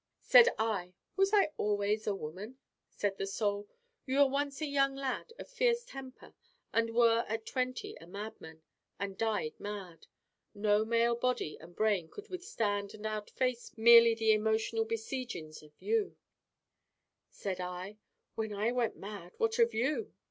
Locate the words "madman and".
8.07-9.15